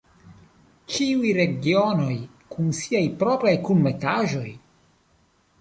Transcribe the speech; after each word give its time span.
Ĉiuj 0.93 1.33
regionoj 1.39 2.15
kun 2.55 2.73
siaj 2.79 3.05
propraj 3.21 3.55
kunmetaĵoj! 3.69 4.49